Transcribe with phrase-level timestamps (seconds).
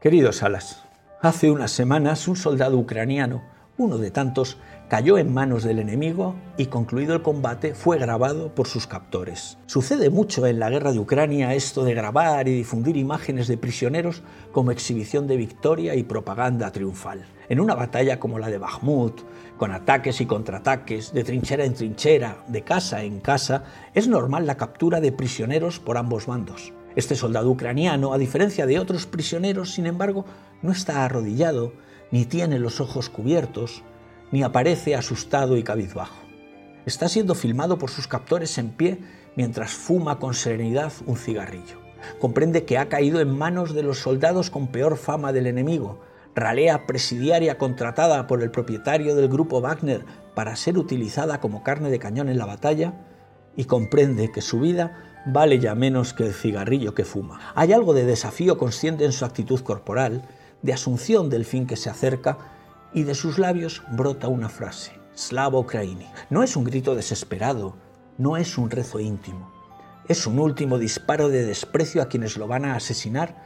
[0.00, 0.82] Queridos Salas,
[1.20, 3.42] hace unas semanas un soldado ucraniano,
[3.76, 4.56] uno de tantos,
[4.88, 9.58] cayó en manos del enemigo y concluido el combate fue grabado por sus captores.
[9.66, 14.22] Sucede mucho en la guerra de Ucrania esto de grabar y difundir imágenes de prisioneros
[14.52, 17.26] como exhibición de victoria y propaganda triunfal.
[17.50, 19.20] En una batalla como la de Bakhmut,
[19.58, 24.56] con ataques y contraataques, de trinchera en trinchera, de casa en casa, es normal la
[24.56, 26.72] captura de prisioneros por ambos bandos.
[26.96, 30.24] Este soldado ucraniano, a diferencia de otros prisioneros, sin embargo,
[30.62, 31.72] no está arrodillado,
[32.10, 33.82] ni tiene los ojos cubiertos,
[34.32, 36.16] ni aparece asustado y cabizbajo.
[36.86, 38.98] Está siendo filmado por sus captores en pie
[39.36, 41.78] mientras fuma con serenidad un cigarrillo.
[42.18, 46.00] Comprende que ha caído en manos de los soldados con peor fama del enemigo,
[46.34, 51.98] ralea presidiaria contratada por el propietario del grupo Wagner para ser utilizada como carne de
[51.98, 52.94] cañón en la batalla
[53.56, 57.52] y comprende que su vida vale ya menos que el cigarrillo que fuma.
[57.54, 60.22] Hay algo de desafío consciente en su actitud corporal,
[60.62, 62.38] de asunción del fin que se acerca,
[62.92, 66.06] y de sus labios brota una frase, Slavo Ukraini.
[66.28, 67.76] No es un grito desesperado,
[68.18, 69.52] no es un rezo íntimo,
[70.08, 73.36] es un último disparo de desprecio a quienes lo van a asesinar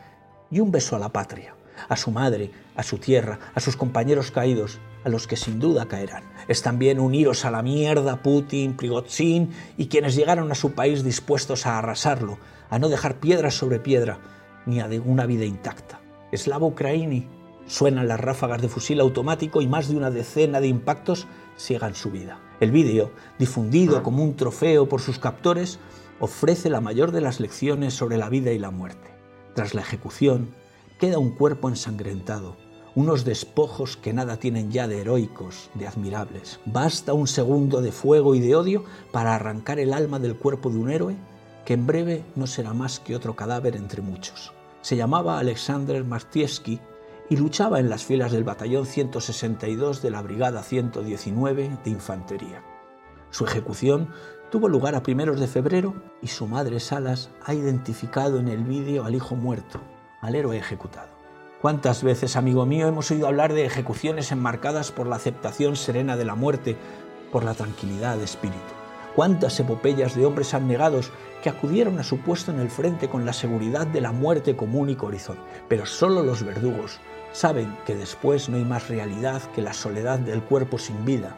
[0.51, 1.55] y un beso a la patria
[1.89, 5.87] a su madre, a su tierra, a sus compañeros caídos, a los que sin duda
[5.87, 6.25] caerán.
[6.49, 11.67] Es también uniros a la mierda Putin, Prigozhin y quienes llegaron a su país dispuestos
[11.67, 12.39] a arrasarlo,
[12.71, 14.19] a no dejar piedra sobre piedra,
[14.67, 16.01] ni a de una vida intacta.
[16.33, 17.29] Eslavo Ucraini.
[17.67, 22.11] Suenan las ráfagas de fusil automático y más de una decena de impactos ciegan su
[22.11, 22.39] vida.
[22.61, 25.79] El vídeo, difundido como un trofeo por sus captores,
[26.21, 29.11] ofrece la mayor de las lecciones sobre la vida y la muerte.
[29.55, 30.55] Tras la ejecución,
[30.99, 32.57] queda un cuerpo ensangrentado,
[32.95, 36.61] unos despojos que nada tienen ya de heroicos, de admirables.
[36.65, 40.79] Basta un segundo de fuego y de odio para arrancar el alma del cuerpo de
[40.79, 41.17] un héroe
[41.65, 44.53] que en breve no será más que otro cadáver entre muchos.
[44.83, 46.81] Se llamaba Alexander Martievsky
[47.31, 52.63] y luchaba en las filas del batallón 162 de la Brigada 119 de Infantería.
[53.31, 54.11] Su ejecución
[54.51, 59.05] tuvo lugar a primeros de febrero y su madre Salas ha identificado en el vídeo
[59.05, 59.81] al hijo muerto,
[60.21, 61.14] al héroe ejecutado.
[61.65, 66.27] ¿Cuántas veces, amigo mío, hemos oído hablar de ejecuciones enmarcadas por la aceptación serena de
[66.27, 66.77] la muerte,
[67.33, 68.61] por la tranquilidad de espíritu?
[69.17, 71.11] ¿Cuántas epopeyas de hombres abnegados
[71.43, 74.91] que acudieron a su puesto en el frente con la seguridad de la muerte común
[74.91, 75.41] y horizonte?
[75.67, 77.01] Pero solo los verdugos
[77.33, 81.35] saben que después no hay más realidad que la soledad del cuerpo sin vida,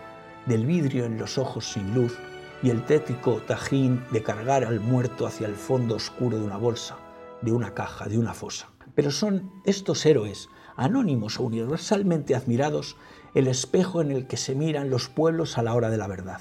[0.47, 2.19] del vidrio en los ojos sin luz
[2.65, 6.97] y el tétrico tajín de cargar al muerto hacia el fondo oscuro de una bolsa,
[7.43, 8.67] de una caja, de una fosa.
[8.97, 12.97] Pero son estos héroes, anónimos o universalmente admirados,
[13.35, 16.41] el espejo en el que se miran los pueblos a la hora de la verdad.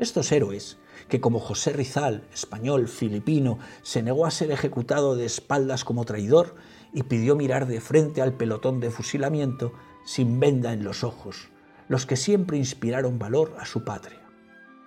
[0.00, 0.78] Estos héroes,
[1.08, 6.56] que como José Rizal, español, filipino, se negó a ser ejecutado de espaldas como traidor
[6.94, 9.72] y pidió mirar de frente al pelotón de fusilamiento
[10.04, 11.50] sin venda en los ojos,
[11.88, 14.20] los que siempre inspiraron valor a su patria.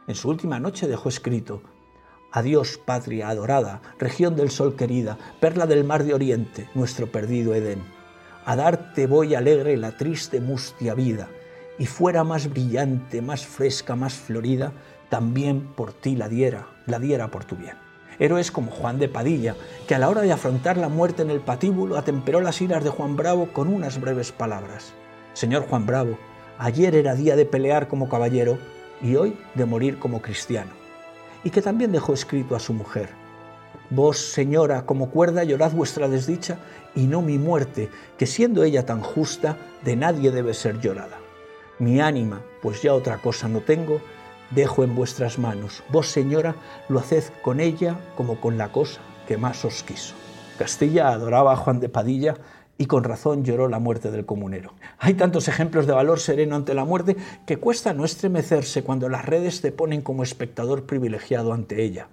[0.07, 1.61] En su última noche dejó escrito,
[2.35, 7.83] Adiós, patria adorada, región del sol querida, perla del mar de oriente, nuestro perdido Edén.
[8.43, 11.27] A darte voy alegre la triste mustia vida,
[11.77, 14.71] y fuera más brillante, más fresca, más florida,
[15.09, 17.75] también por ti la diera, la diera por tu bien.
[18.17, 19.55] Héroes como Juan de Padilla,
[19.87, 22.89] que a la hora de afrontar la muerte en el patíbulo atemperó las iras de
[22.89, 24.93] Juan Bravo con unas breves palabras.
[25.33, 26.17] Señor Juan Bravo,
[26.57, 28.57] ayer era día de pelear como caballero
[29.03, 30.82] y hoy de morir como cristiano
[31.43, 33.09] y que también dejó escrito a su mujer.
[33.89, 36.57] Vos, señora, como cuerda llorad vuestra desdicha
[36.95, 41.17] y no mi muerte, que siendo ella tan justa, de nadie debe ser llorada.
[41.79, 44.01] Mi ánima, pues ya otra cosa no tengo,
[44.51, 45.83] dejo en vuestras manos.
[45.89, 46.55] Vos, señora,
[46.89, 50.15] lo haced con ella como con la cosa que más os quiso.
[50.57, 52.35] Castilla adoraba a Juan de Padilla
[52.77, 54.73] y con razón lloró la muerte del comunero.
[54.97, 59.25] Hay tantos ejemplos de valor sereno ante la muerte que cuesta no estremecerse cuando las
[59.25, 62.07] redes te ponen como espectador privilegiado ante ella.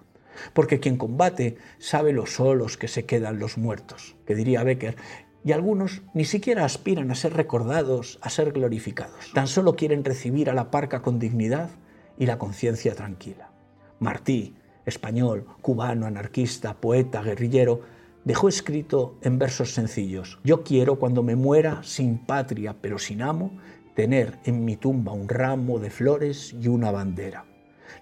[0.53, 4.97] Porque quien combate sabe lo solos que se quedan los muertos, que diría Becker,
[5.45, 9.33] y algunos ni siquiera aspiran a ser recordados, a ser glorificados.
[9.33, 11.71] Tan solo quieren recibir a la parca con dignidad
[12.19, 13.51] y la conciencia tranquila.
[13.99, 17.81] Martí, español, cubano, anarquista, poeta, guerrillero,
[18.25, 23.53] dejó escrito en versos sencillos, yo quiero cuando me muera sin patria pero sin amo,
[23.95, 27.45] tener en mi tumba un ramo de flores y una bandera.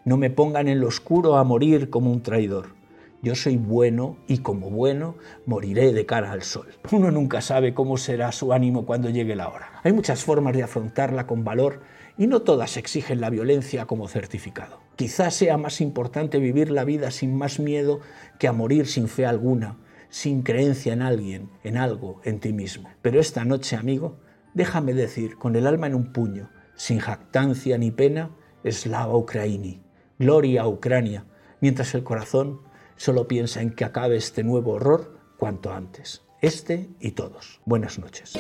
[0.05, 2.77] No me pongan en lo oscuro a morir como un traidor.
[3.21, 6.69] Yo soy bueno y como bueno moriré de cara al sol.
[6.93, 9.81] Uno nunca sabe cómo será su ánimo cuando llegue la hora.
[9.83, 11.81] Hay muchas formas de afrontarla con valor
[12.17, 14.79] y no todas exigen la violencia como certificado.
[14.95, 18.01] Quizás sea más importante vivir la vida sin más miedo
[18.39, 19.79] que a morir sin fe alguna,
[20.11, 22.89] sin creencia en alguien, en algo, en ti mismo.
[23.03, 24.19] Pero esta noche, amigo,
[24.55, 28.31] déjame decir, con el alma en un puño, sin jactancia ni pena,
[28.65, 29.83] Slava Ucraini,
[30.19, 31.25] gloria a Ucrania,
[31.61, 32.61] mientras el corazón
[32.97, 37.61] solo piensa en que acabe este nuevo horror cuanto antes, este y todos.
[37.65, 38.39] Buenas noches.